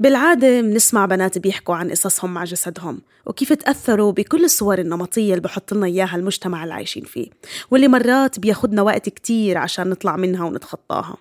[0.00, 5.72] بالعادة بنسمع بنات بيحكوا عن قصصهم مع جسدهم وكيف تأثروا بكل الصور النمطية اللي بحط
[5.72, 7.26] لنا إياها المجتمع اللي عايشين فيه
[7.70, 11.16] واللي مرات بياخدنا وقت كتير عشان نطلع منها ونتخطاها.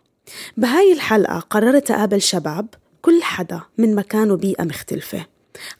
[0.57, 2.67] بهاي الحلقة قررت أقابل شباب
[3.01, 5.25] كل حدا من مكان وبيئة مختلفة.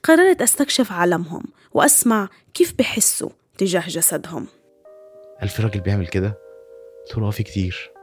[0.04, 4.46] قررت أستكشف عالمهم وأسمع كيف بحسوا تجاه جسدهم.
[5.48, 6.38] في راجل بيعمل كده؟
[7.18, 7.97] آه في كتير.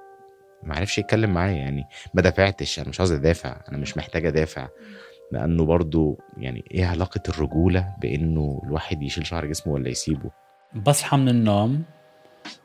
[0.66, 4.68] ما عرفش يتكلم معايا يعني ما دافعتش أنا مش عاوز أدافع أنا مش محتاج أدافع.
[5.32, 10.32] لأنه برضو يعني إيه علاقة الرجولة بإنه الواحد يشيل شعر جسمه ولا يسيبه؟
[10.76, 11.84] بصحى من النوم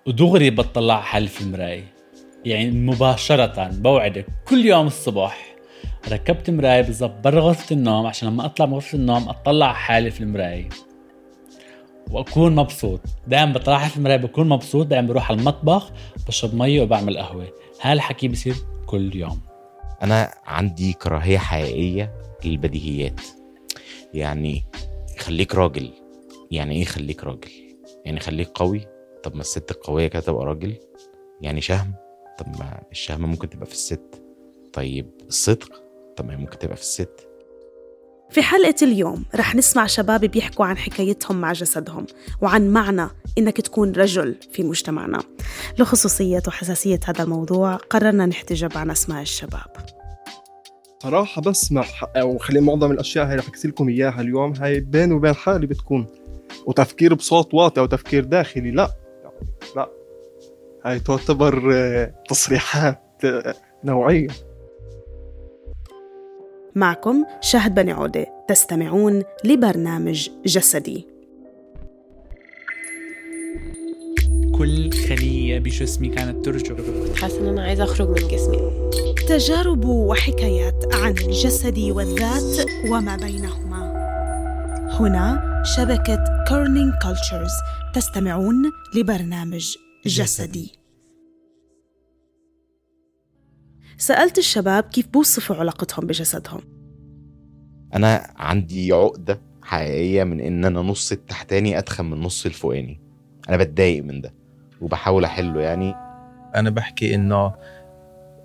[0.06, 1.84] ودغري بطلع حالي في المراية
[2.44, 5.54] يعني مباشرة بوعدك كل يوم الصبح
[6.08, 10.20] ركبت مراية بالضبط برا غرفة النوم عشان لما أطلع من غرفة النوم أطلع حالي في
[10.20, 10.68] المراية
[12.10, 13.00] وأكون مبسوط.
[13.26, 15.92] دائما بطلع في المراية بكون مبسوط دائما بروح على المطبخ
[16.28, 17.52] بشرب مية وبعمل قهوة.
[17.80, 18.54] هالحكي بصير
[18.86, 19.40] كل يوم.
[20.02, 22.12] أنا عندي كراهية حقيقية
[22.44, 23.20] للبديهيات.
[24.14, 24.64] يعني
[25.18, 25.90] خليك راجل.
[26.50, 27.50] يعني إيه خليك راجل؟
[28.04, 28.86] يعني خليك قوي؟
[29.22, 30.76] طب ما الست القوية كده تبقى راجل؟
[31.40, 31.94] يعني شهم؟
[32.38, 34.22] طب ما الشهمة ممكن تبقى في الست.
[34.72, 35.82] طيب الصدق؟
[36.16, 37.28] طب ما ممكن تبقى في الست.
[38.30, 42.06] في حلقة اليوم رح نسمع شباب بيحكوا عن حكايتهم مع جسدهم
[42.40, 43.08] وعن معنى
[43.38, 45.22] إنك تكون رجل في مجتمعنا.
[45.78, 49.76] لخصوصية وحساسية هذا الموضوع قررنا نحتجب عن أسماء الشباب.
[51.02, 51.84] صراحة بسمع
[52.16, 56.06] أو خلي معظم الأشياء هاي رح أحكي لكم إياها اليوم هاي بيني وبين حالي بتكون.
[56.66, 58.90] وتفكير بصوت واطي أو تفكير داخلي لا.
[59.76, 59.88] لا.
[60.84, 63.54] هاي تعتبر آه، تصريحات آه،
[63.84, 64.28] نوعية.
[66.74, 71.06] معكم شهد بني عودة تستمعون لبرنامج جسدي.
[74.58, 78.90] كل خلية بجسمي كانت ترجف حاسة إن أنا عايزة أخرج من جسمي.
[79.28, 83.90] تجارب وحكايات عن الجسد والذات وما بينهما.
[85.00, 87.52] هنا شبكة Kerning Cultures
[87.94, 89.76] تستمعون لبرنامج
[90.06, 90.79] جسدي.
[94.00, 96.60] سألت الشباب كيف بوصفوا علاقتهم بجسدهم.
[97.94, 103.00] أنا عندي عقدة حقيقية من إن أنا نص التحتاني أتخن من نص الفوقاني.
[103.48, 104.34] أنا بتضايق من ده
[104.80, 105.94] وبحاول أحله يعني.
[106.56, 107.52] أنا بحكي إنه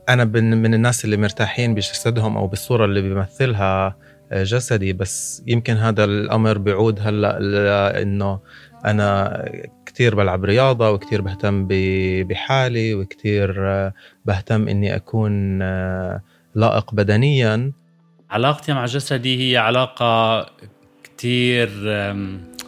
[0.10, 3.96] أنا بن- من الناس اللي مرتاحين بجسدهم أو بالصورة اللي بيمثلها
[4.32, 8.40] آه، جسدي بس يمكن هذا الأمر بيعود هلأ لأنه
[8.86, 9.44] أنا
[9.96, 11.68] كتير بلعب رياضة وكتير بهتم
[12.28, 13.94] بحالي وكتير آه،
[14.26, 16.22] بهتم إني أكون آه،
[16.56, 17.72] لائق بدنيا.
[18.30, 20.46] علاقتي مع جسدي هي علاقة
[21.04, 21.70] كتير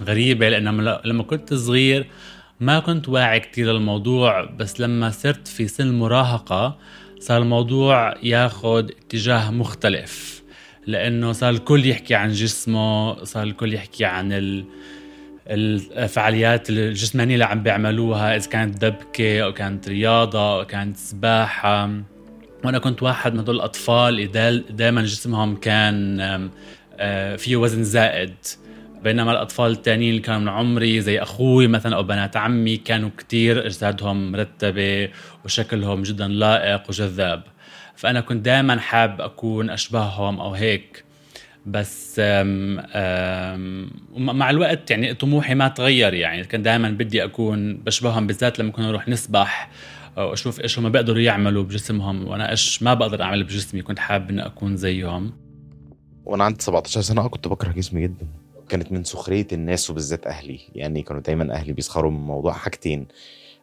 [0.03, 2.07] غريبة لأن لما- لما كنت صغير
[2.59, 6.77] ما كنت واعي كتير للموضوع بس لما صرت في سن المراهقة
[7.19, 10.43] صار الموضوع ياخد اتجاه مختلف
[10.85, 14.65] لأنه صار الكل يحكي عن جسمه صار الكل يحكي عن ال...
[15.49, 21.89] الفعاليات الجسمانية اللي عم بيعملوها إذا كانت دبكة أو كانت رياضة أو كانت سباحة.
[22.65, 26.19] وأنا كنت واحد من هدول الأطفال اللي دائما جسمهم كان
[26.99, 28.35] آه، فيه وزن زائد.
[29.03, 33.65] بينما الأطفال التانيين اللي كانوا من عمري زي أخوي مثلا أو بنات عمي كانوا كتير
[33.65, 35.09] أجسادهم مرتبة
[35.45, 37.43] وشكلهم جدا لائق وجذاب.
[37.95, 41.06] فأنا كنت دائما حاب أكون أشبههم أو هيك.
[41.67, 46.43] بس آم آم مع الوقت يعني طموحي ما تغير يعني.
[46.43, 49.69] كان دائما بدي أكون بشبههم بالذات لما كنا نروح نسبح
[50.17, 52.27] وأشوف إيش هم بيقدروا يعملوا بجسمهم.
[52.27, 55.33] وأنا إيش ما بقدر أعمل بجسمي كنت حابب إني أكون زيهم.
[56.25, 58.27] وأنا عندي 17 سنة آه كنت بكره جسمي جدا.
[58.69, 60.59] كانت من سخرية الناس وبالذات أهلي.
[60.75, 63.07] يعني كانوا دايما أهلي بيسخروا من موضوع حاجتين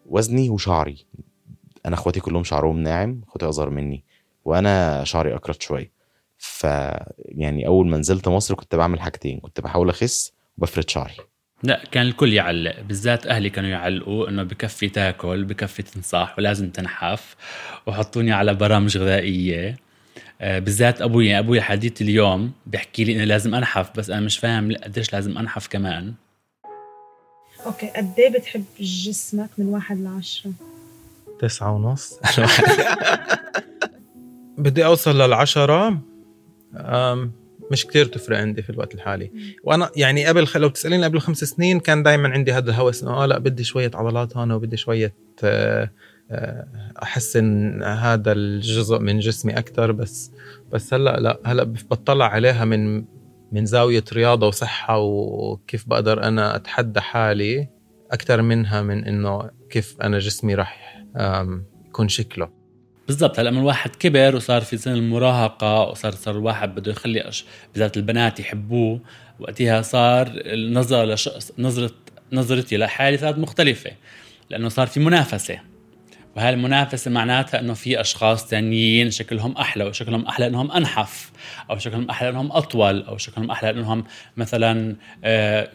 [0.06, 0.96] وزني وشعري.
[1.86, 4.04] أنا أخواتي كلهم شعرهم ناعم أخواتي أصغر مني
[4.44, 6.03] وأنا شعري أكرت شوية.
[6.44, 6.64] ف
[7.18, 11.14] يعني أول ما نزلت مصر كنت بعمل حاجتين كنت بحاول أخس وبفرد شعري.
[11.62, 17.36] لا كان الكل يعلق بالذات أهلي كانوا يعلقوا إنه بكفي تاكل بكفي تنصح ولازم تنحف
[17.86, 19.76] وحطوني على برامج غذائية.
[20.40, 24.76] آه، بالذات أبوي أبوي حديث اليوم بيحكي لي إنه لازم أنحف بس أنا مش فاهم
[24.76, 26.14] قديش لازم أنحف كمان.
[27.66, 30.52] أوكي قد إيه بتحب جسمك من واحد لعشرة؟
[31.40, 32.18] تسعة ونص.
[34.58, 36.13] بدي أوصل للعشرة.
[37.70, 39.30] مش كتير تفرق عندي في الوقت الحالي.
[39.64, 43.26] وأنا يعني قبل لو تسأليني قبل خمس سنين كان دائما عندي هذا الهوس إنه آه
[43.26, 45.90] لا بدي شوية عضلات هون وبدي شوية آه،
[46.30, 46.66] آه،
[47.02, 50.32] احسن هذا الجزء من جسمي أكثر بس
[50.72, 53.04] بس هلأ لا هلأ بطلع عليها من
[53.52, 57.68] من زاوية رياضة وصحة وكيف بقدر أنا أتحدى حالي
[58.10, 61.04] أكثر منها من إنه كيف أنا جسمي راح
[61.86, 62.63] يكون شكله.
[63.06, 67.44] بالضبط هلأ من الواحد كبر وصار في سن المراهقة وصار صار الواحد بده يخلي أش...
[67.72, 69.00] بالذات البنات يحبوه.
[69.40, 71.30] وقتها صار النظرة لش...
[71.58, 71.90] نظره
[72.32, 73.90] نظرتي لحالي صارت مختلفة
[74.50, 75.73] لأنه صار في منافسة.
[76.36, 81.32] وهاي المنافسه معناتها إنه في أشخاص تانيين شكلهم أحلى وشكلهم أحلى إنهم أنحف
[81.70, 84.04] أو شكلهم أحلى إنهم أطول أو شكلهم أحلى إنهم
[84.36, 85.68] مثلا آه،.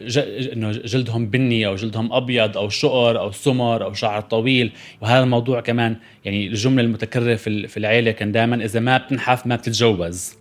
[0.52, 4.72] إنه جلدهم بني أو جلدهم أبيض أو شقر أو سمر أو شعر طويل.
[5.00, 9.46] وهذا الموضوع كمان يعني الجملة المتكررة في ال- في العيلة كان دائما إذا ما بتنحف
[9.46, 10.34] ما بتتجوز.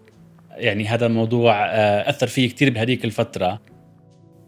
[0.52, 3.62] يعني هذا الموضوع آه، أثر فيه كثير بهذيك الفترة.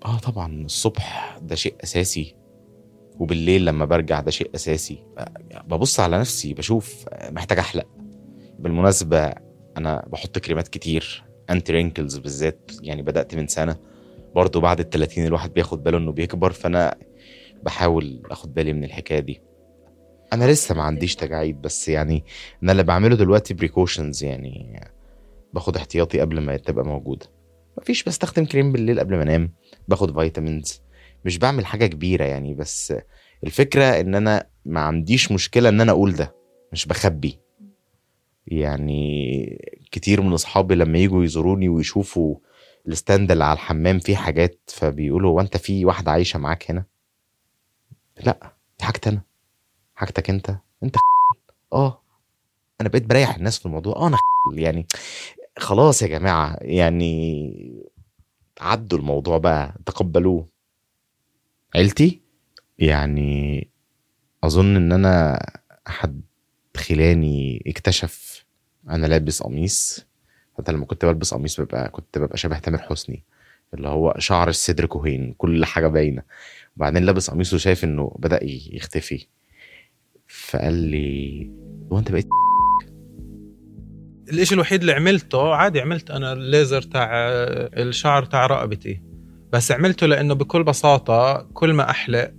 [0.05, 2.40] آه طبعا الصبح ده شيء أساسي.
[3.21, 5.03] وبالليل لما برجع ده شيء أساسي.
[5.67, 7.87] ببص على نفسي بشوف محتاج أحلق.
[8.59, 9.33] بالمناسبة
[9.77, 13.75] أنا بحط كريمات كتير anti wrinkles بالذات يعني بدأت من سنة.
[14.35, 16.95] برضو بعد ال 30 الواحد بياخد باله إنه بيكبر فأنا
[17.63, 19.41] بحاول آخد بالي من الحكاية دي.
[20.33, 22.23] أنا لسه ما عنديش تجاعيد بس يعني
[22.63, 24.81] أنا اللي بعمله دلوقتي precautions يعني
[25.53, 27.25] باخد احتياطي قبل ما تبقى موجودة.
[27.77, 29.53] مفيش بستخدم كريم بالليل قبل ما أنام.
[29.87, 30.81] باخد vitamins
[31.25, 32.93] مش بعمل حاجة كبيرة يعني بس
[33.43, 36.35] الفكرة إن أنا ما عنديش مشكلة إن أنا أقول ده
[36.73, 37.39] مش بخبي.
[38.47, 42.35] يعني كتير من أصحابي لما يجوا يزوروني ويشوفوا
[42.87, 46.85] الستاند اللي على الحمام فيه حاجات فبيقولوا هو أنت في واحدة عايشة معاك هنا؟
[48.25, 49.21] لأ دي حاجتي أنا.
[49.95, 50.55] حاجتك أنت.
[50.83, 50.95] أنت
[51.73, 52.01] آه.
[52.81, 53.95] أنا بقيت بريح الناس في الموضوع.
[53.95, 54.17] آه أنا
[54.53, 54.87] يعني
[55.57, 57.83] خلاص يا جماعة يعني
[58.61, 60.47] عدوا الموضوع بقى تقبلوه.
[61.75, 62.21] عيلتي؟
[62.79, 63.67] يعني
[64.43, 65.45] أظن إن أنا
[65.87, 66.21] حد
[66.77, 68.45] خلاني اكتشف
[68.89, 70.05] أنا لابس قميص.
[70.57, 73.23] حتى لما كنت بلبس قميص ببقى كنت ببقى شبه تامر حسني
[73.73, 76.23] اللي هو شعر الصدر كوهين كل حاجة باينة.
[76.77, 79.27] وبعدين لابس قميص وشايف إنه بدأ يختفي.
[80.27, 81.51] فقال لي
[81.91, 82.27] هو أنت بقيت
[84.29, 89.01] الإشي الوحيد اللي عملته عادي عملت أنا الليزر تاع الشعر تاع رقبتي.
[89.53, 92.31] بس عملته لأنه بكل بساطة كل ما أحلق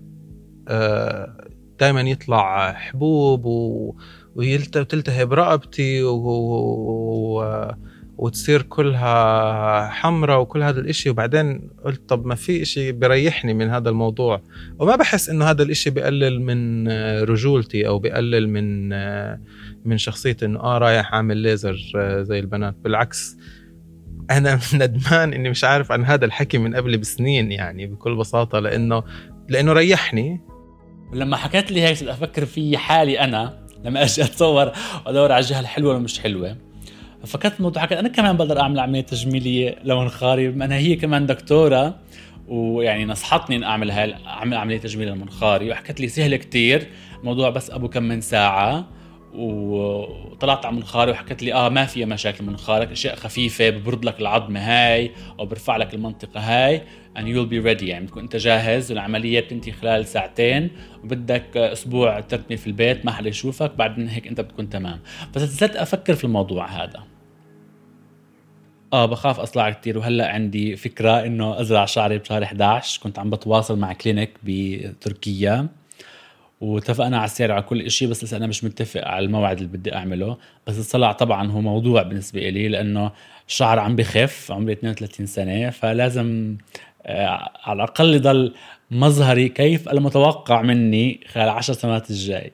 [1.80, 3.94] دائما يطلع حبوب و...
[4.36, 6.16] وتلتهب رقبتي و...
[6.16, 7.72] و...
[8.18, 11.10] وتصير كلها حمرة وكل هذا الإشي.
[11.10, 14.42] وبعدين قلت طب ما في إشي بريحني من هذا الموضوع.
[14.78, 19.40] وما بحس إنه هذا الإشي بقلل من آه، رجولتي أو بقلل من آه،
[19.84, 22.74] من شخصيتي إنه آه رايح أعمل ليزر آه، زي البنات.
[22.84, 23.36] بالعكس
[24.38, 29.02] أنا ندمان إني مش عارف عن هذا الحكي من قبل بسنين يعني بكل بساطة لأنه
[29.48, 30.40] لأنه ريحني.
[31.12, 34.72] ولما حكيت لي هيك أفكر في حالي أنا لما أجي أتصور
[35.06, 36.56] وأدور على الجهة الحلوة ولا مش حلوة.
[37.26, 41.94] فكرت الموضوع حكيت أنا كمان بقدر أعمل عملية تجميلية لمنخاري بما انها هي كمان دكتورة
[42.48, 46.86] ويعني نصحتني ان أعمل هاي أعمل عملية تجميل للمنخاري وحكت لي سهله كتير
[47.20, 48.88] الموضوع بس أبو كم من ساعة.
[49.34, 54.60] وطلعت على منخاري وحكت لي آه ما فيها مشاكل منخارك أشياء خفيفة ببرد لك العظمة
[54.60, 56.82] هاي أو برفع لك المنطقة هاي
[57.16, 57.82] and you'll be ready.
[57.82, 60.70] يعني بتكون أنت جاهز والعملية بتنتهي خلال ساعتين
[61.04, 65.00] وبدك أسبوع ترتمي في البيت ما حدا يشوفك بعدين هيك أنت بتكون تمام.
[65.34, 67.02] بس صرت أفكر في الموضوع هذا.
[68.92, 73.78] آه بخاف اصلع كتير وهلأ عندي فكرة إنه أزرع شعري بشهر 11 كنت عم بتواصل
[73.78, 75.68] مع كلينيك بتركيا.
[76.62, 79.94] واتفقنا على السعر على كل شيء بس لسه أنا مش متفق على الموعد اللي بدي
[79.94, 80.36] أعمله.
[80.66, 83.12] بس الصلع طبعا هو موضوع بالنسبة لي لأنه
[83.48, 86.56] الشعر عم بخف عمري 32 سنة فلازم
[87.06, 88.54] آه على الأقل يضل
[88.90, 92.52] مظهري كيف المتوقع مني خلال 10 سنوات الجاي.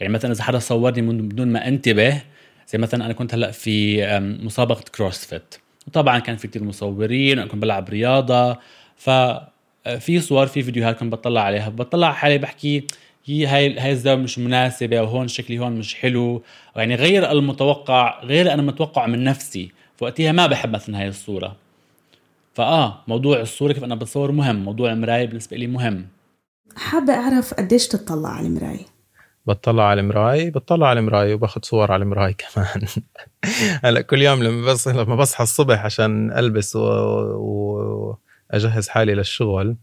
[0.00, 2.22] يعني مثلا إذا حدا صورني من بدون ما أنتبه
[2.68, 4.06] زي مثلا أنا كنت هلأ في
[4.42, 5.54] مسابقة كروسفيت
[5.86, 8.58] وطبعا كان في كتير مصورين وأنا كنت بلعب رياضة
[8.96, 9.10] ف
[9.96, 11.68] في صور في فيديوهات كنت بطلع عليها.
[11.68, 12.86] بطلع على حالي بحكي
[13.24, 16.42] هي هاي هاي الزاوية مش مناسبة أو هون شكلي هون مش حلو.
[16.76, 19.70] يعني غير المتوقع غير أنا متوقع من نفسي.
[19.96, 21.56] فوقتها ما بحب مثلا هاي الصورة.
[22.54, 26.06] فآه موضوع الصورة كيف أنا بتصور مهم موضوع المراية بالنسبة لي مهم.
[26.76, 28.86] حابة أعرف قديش تطلع على المراية؟
[29.46, 32.86] بطلع على المراي بطلع على المراي وباخذ صور على المراي كمان.
[33.84, 38.14] هلأ كل يوم لما بس لما بصحى الصبح عشان ألبس و...
[38.52, 39.76] واجهز حالي للشغل.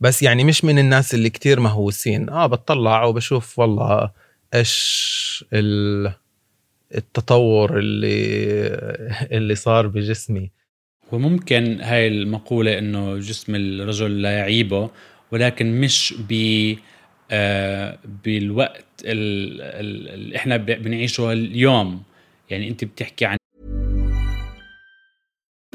[0.00, 2.30] بس يعني مش من الناس اللي كتير مهووسين.
[2.30, 4.10] آه بطلع وبشوف والله
[4.54, 6.12] إيش ال...
[6.94, 8.16] التطور اللي
[9.32, 10.50] اللي صار بجسمي.
[11.12, 14.90] وممكن هاي المقولة إنه جسم الرجل لا يعيبه
[15.32, 16.74] ولكن مش ب
[17.30, 22.02] آه، بالوقت اللي إحنا بنعيشه اليوم.
[22.50, 23.36] يعني أنت بتحكي عن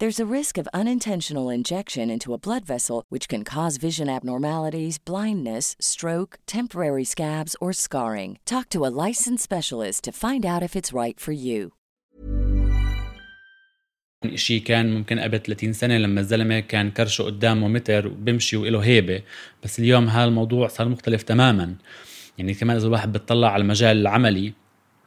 [0.00, 4.96] There's a risk of unintentional injection into a blood vessel, which can cause vision abnormalities,
[4.96, 8.38] blindness, stroke, temporary scabs, or scarring.
[8.46, 11.72] Talk to a licensed specialist to find out if it's right for you.
[14.34, 19.22] شيء كان ممكن قبل 30 سنة لما الزلمة كان كرشه قدامه متر وبمشي وله هيبة
[19.64, 21.74] بس اليوم هذا الموضوع صار مختلف تماما
[22.38, 24.52] يعني كمان إذا الواحد بتطلع على المجال العملي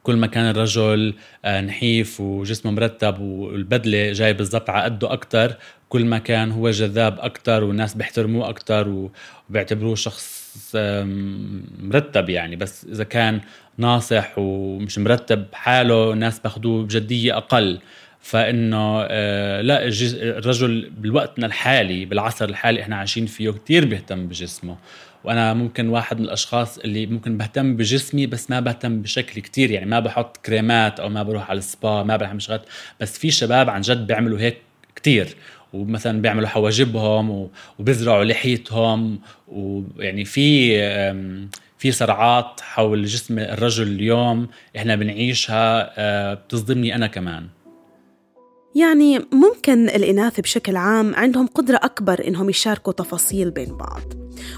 [0.04, 5.56] كل ما كان الرجل آه، نحيف وجسمه مرتب والبدلة جاي بالضبط على قده أكتر
[5.88, 9.10] كل ما كان هو جذاب أكتر والناس بيحترموه أكتر
[9.50, 10.44] وبيعتبروه شخص
[11.82, 12.56] مرتب يعني.
[12.56, 13.40] بس إذا كان
[13.78, 17.80] ناصح ومش مرتب حاله الناس باخدوه بجدية أقل.
[18.20, 19.88] فإنه آه لا
[20.38, 24.76] الرجل بالوقتنا الحالي بالعصر الحالي إحنا عايشين فيه كتير بيهتم بجسمه.
[25.24, 29.70] وأنا ممكن واحد من الأشخاص اللي ممكن بهتم بجسمي بس ما بهتم بشكل كتير.
[29.70, 32.66] يعني ما بحط كريمات أو ما بروح على السبا ما بعمل شغلات.
[33.00, 34.58] بس في شباب عن جد بيعملوا هيك
[34.96, 35.36] كتير.
[35.72, 40.74] ومثلا بيعملوا حواجبهم وبيزرعوا لحيتهم ويعني في
[41.78, 47.48] في صراعات حول جسم الرجل اليوم إحنا بنعيشها آه، بتصدمني أنا كمان.
[48.74, 54.02] يعني ممكن الإناث بشكل عام عندهم قدرة أكبر إنهم يشاركوا تفاصيل بين بعض.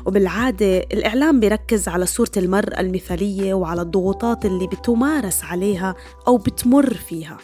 [0.06, 5.94] وبالعادة الإعلام بيركز على صورة المرأة المثالية وعلى الضغوطات اللي بتمارس عليها
[6.26, 7.38] أو بتمر فيها.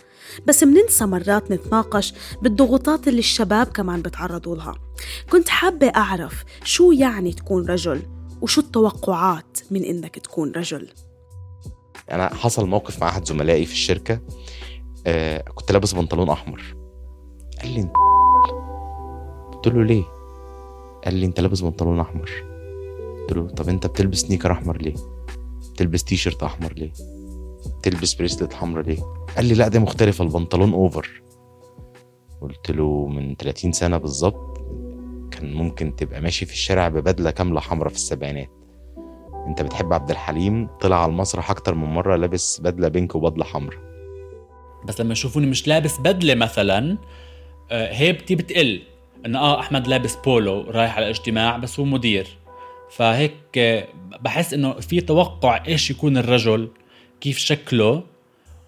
[0.47, 4.75] بس مننسى مرات نتناقش بالضغوطات اللي الشباب كمان بتعرضوا لها.
[5.31, 8.03] كنت حابة أعرف شو يعني تكون رجل
[8.41, 10.89] وشو التوقعات من إنك تكون رجل؟
[12.11, 14.21] أنا حصل موقف مع أحد زملائي في الشركة.
[15.07, 16.63] آه كنت لابس بنطلون أحمر.
[17.63, 17.93] قال لي انت
[19.55, 20.05] قلت له ليه؟
[21.05, 22.31] قال لي انت لابس بنطلون أحمر.
[23.21, 24.95] قلت له طب أنت بتلبس sneaker أحمر ليه؟
[25.73, 26.93] بتلبس تي شيرت أحمر ليه؟
[27.83, 29.03] تلبس bracelet حمرا ليه؟
[29.37, 31.23] قال لي لا ده مختلف البنطلون over
[32.41, 34.59] قلت له من 30 سنة بالظبط
[35.31, 38.51] كان ممكن تبقى ماشي في الشارع ببدلة كاملة حمرا في السبعينات.
[39.47, 43.92] أنت بتحب عبد الحليم؟ طلع على المسرح أكتر من مرة لابس بدلة بينك وبدلة حمرا
[44.85, 46.99] بس لما يشوفوني مش لابس بدلة مثلا
[47.71, 48.83] آه، هيبتي بتقل
[49.27, 52.39] إنه آه أحمد لابس بولو رايح على اجتماع بس هو مدير.
[52.91, 53.89] فهيك آه،
[54.21, 56.69] بحس إنه في توقع إيش يكون الرجل
[57.21, 58.03] كيف شكله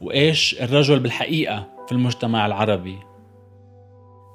[0.01, 2.99] وإيش الرجل بالحقيقة في المجتمع العربي.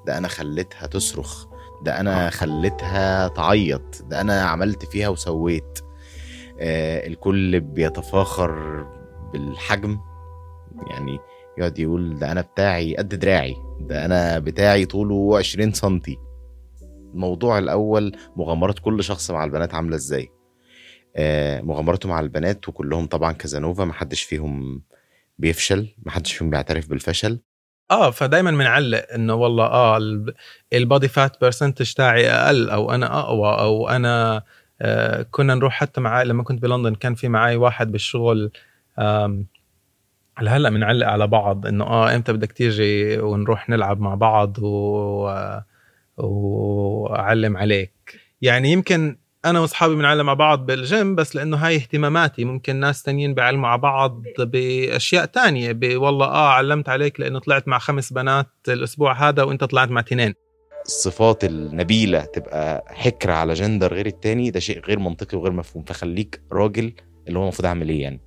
[0.06, 1.46] ده أنا خليتها تصرخ
[1.84, 5.78] ده أنا خليتها تعيط ده أنا عملت فيها وسويت.
[6.60, 8.84] آه الكل بيتفاخر
[9.32, 9.98] بالحجم
[10.90, 11.18] يعني
[11.58, 16.16] يقعد يقول ده أنا بتاعي قد دراعي ده أنا بتاعي طوله 20 سنتي.
[17.14, 20.28] الموضوع الأول مغامرات كل شخص مع البنات عاملة إزاي؟
[21.16, 24.82] آه مغامراته مع البنات وكلهم طبعا كازانوفا محدش فيهم
[25.38, 27.40] بيفشل محدش فيهم بيعترف بالفشل.
[27.90, 29.98] آه فدايما بنعلم إنه والله آه
[30.72, 34.42] ال body fat percentage تاعي أقل أو أنا أقوى أو أنا
[34.80, 38.50] آه كنا نروح حتى معي لما كنت بلندن كان في معي واحد بالشغل
[40.48, 45.30] هلأ بنعلم على بعض إنه آه إمتى بدك تيجي ونروح نلعب مع بعض و
[46.16, 48.20] وأعلم عليك.
[48.42, 52.44] يعني يمكن أنا وأصحابي بنعلم مع بعض بالجيم بس لأنه هاي اهتماماتي.
[52.44, 57.78] ممكن ناس تانيين بيعلموا على بعض بأشياء تانية والله آه علمت عليك لأنه طلعت مع
[57.78, 60.34] خمس بنات الأسبوع هذا وإنت طلعت مع تنين
[60.86, 65.84] الصفات النبيلة تبقى حكر على جندر غير التاني ده شيء غير منطقي وغير مفهوم.
[65.84, 66.92] فخليك راجل
[67.28, 68.20] اللي هو المفروض أعمل إيه يعني؟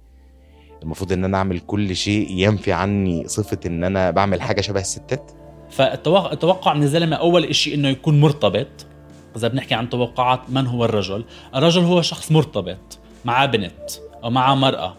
[0.83, 5.31] المفروض إن أنا أعمل كل شيء ينفي عني صفة إن أنا بعمل حاجة شبه الستات.
[5.69, 8.85] فالتوقع من الزلمه أول شيء إنه يكون مرتبط.
[9.35, 11.25] إذا بنحكي عن توقعات من هو الرجل؟
[11.55, 13.91] الرجل هو شخص مرتبط مع بنت
[14.23, 14.95] أو مع مرأة.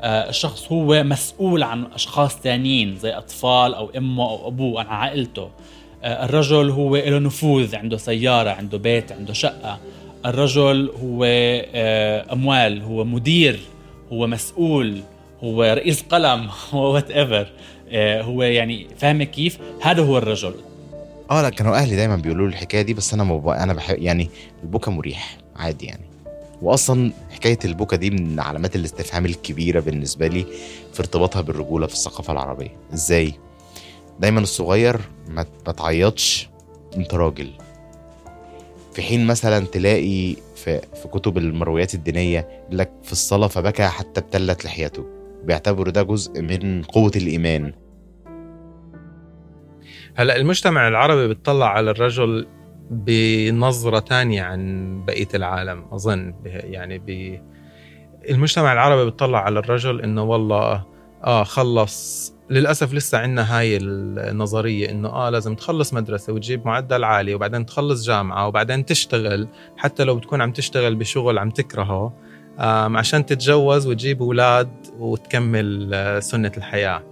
[0.00, 5.50] آه، الشخص هو مسؤول عن أشخاص ثانيين زي أطفال أو أمه أو أبوه عن عائلته.
[6.02, 9.78] آه، الرجل هو له نفوذ عنده سيارة عنده بيت عنده شقة.
[10.26, 13.60] الرجل هو آه، أموال هو مدير
[14.12, 15.00] هو مسؤول.
[15.44, 17.52] هو رئيس قلم whatever
[18.22, 20.54] هو يعني فاهمة كيف؟ هذا هو الرجل.
[21.30, 23.62] آه لا كانوا أهلي دايما بيقولوا لي الحكاية دي بس أنا مبا...
[23.62, 24.30] أنا بحب يعني
[24.62, 26.04] البكا مريح عادي يعني.
[26.62, 30.46] واصلا حكاية البكا دي من علامات الاستفهام الكبيرة بالنسبة لي
[30.92, 32.76] في ارتباطها بالرجولة في الثقافة العربية.
[32.94, 33.34] إزاي؟
[34.20, 36.48] دايما الصغير ما تعيطش
[36.96, 37.50] أنت راجل.
[38.92, 44.64] في حين مثلا تلاقي في, في كتب المرويات الدينية لك في الصلاة فبكى حتى ابتلت
[44.64, 45.21] لحيته.
[45.44, 47.72] بيعتبروا ده جزء من قوة الإيمان.
[50.14, 52.46] هلا المجتمع العربي بيطلع على الرجل
[52.90, 56.34] بنظرة تانية عن بقية العالم أظن.
[56.44, 57.40] يعني ب
[58.30, 60.84] المجتمع العربي بيطلع على الرجل إنه والله
[61.24, 62.34] آه خلص.
[62.50, 68.06] للأسف لسه عندنا هاي النظرية إنه آه لازم تخلص مدرسة وتجيب معدل عالي وبعدين تخلص
[68.06, 69.48] جامعة وبعدين تشتغل.
[69.76, 72.12] حتى لو بتكون عم تشتغل بشغل عم تكرهه
[72.58, 77.02] عشان تتجوز وتجيب أولاد وتكمل آه، سنة الحياة.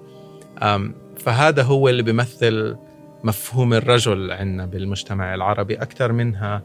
[1.18, 2.76] فهذا هو اللي بيمثل
[3.24, 6.62] مفهوم الرجل عندنا بالمجتمع العربي أكثر منها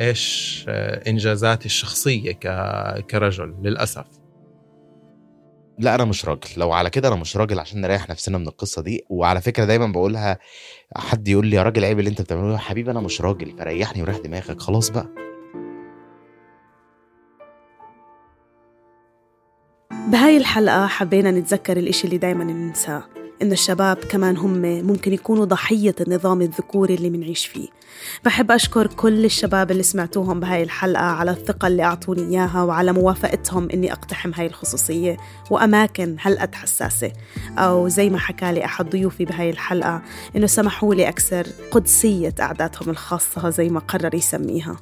[0.00, 2.32] إيش آه، إنجازاتي الشخصية
[3.10, 4.04] كرجل للأسف.
[5.78, 6.48] لا أنا مش راجل.
[6.56, 9.04] لو على كده أنا مش راجل عشان نريح نفسنا من القصة دي.
[9.10, 10.38] وعلى فكرة دايما بقولها
[10.96, 13.58] حد يقول لي يا راجل عيب اللي أنت بتعمله يا حبيبي أنا مش راجل.
[13.58, 14.60] فريحني وريح دماغك.
[14.60, 15.06] خلاص بقى.
[20.06, 23.04] بهاي الحلقة حبينا نتذكر الإشي اللي دايما ننساه
[23.42, 27.68] إن الشباب كمان هم ممكن يكونوا ضحية النظام الذكوري اللي منعيش فيه.
[28.24, 33.68] بحب أشكر كل الشباب اللي سمعتوهم بهاي الحلقة على الثقة اللي أعطوني إياها وعلى موافقتهم
[33.70, 35.16] إني أقتحم هاي الخصوصية
[35.50, 37.12] وأماكن هلقد حساسة.
[37.58, 40.02] أو زي ما حكى لي أحد ضيوفي بهاي الحلقة
[40.36, 44.76] إنه سمحوا لي أكسر قدسية أعدادهم الخاصة زي ما قرر يسميها.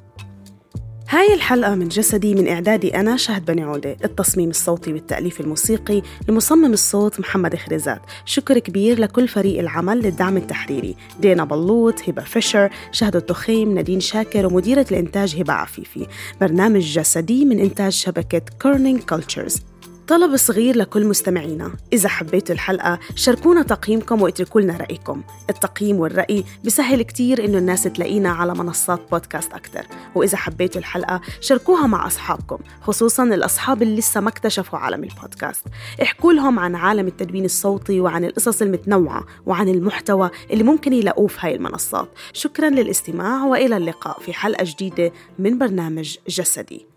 [1.09, 6.73] هاي الحلقة من جسدي من إعدادي أنا شهد بني عودة التصميم الصوتي والتأليف الموسيقي لمصمم
[6.73, 8.01] الصوت محمد خريزات.
[8.25, 10.95] شكر كبير لكل فريق العمل للدعم التحريري.
[11.19, 16.07] دينا بلوط هبة فيشر شهد التخيم نادين شاكر ومديرة الإنتاج هبة عفيفي.
[16.41, 19.72] برنامج جسدي من إنتاج شبكة Kerning Cultures
[20.07, 21.71] طلب صغير لكل مستمعينا.
[21.93, 25.23] إذا حبيتوا الحلقة شاركونا تقييمكم واتركوا لنا رأيكم.
[25.49, 29.85] التقييم والرأي بسهل كتير إنه الناس تلاقينا على منصات بودكاست أكتر.
[30.15, 35.65] وإذا حبيتوا الحلقة شاركوها مع أصحابكم خصوصا الأصحاب اللي لسه ما اكتشفوا عالم البودكاست.
[36.01, 41.37] احكوا لهم عن عالم التدوين الصوتي وعن القصص المتنوعة وعن المحتوى اللي ممكن يلاقوه في
[41.39, 42.09] هاي المنصات.
[42.33, 46.92] شكرا للاستماع وإلى اللقاء في حلقة جديدة من برنامج جسدي.